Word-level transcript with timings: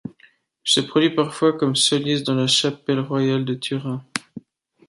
Il 0.65 0.71
se 0.71 0.79
produit 0.81 1.11
parfois 1.13 1.53
comme 1.55 1.75
soliste 1.75 2.25
dans 2.25 2.33
la 2.33 2.47
chapelle 2.47 3.01
royale 3.01 3.45
de 3.45 3.53
Turin. 3.53 4.03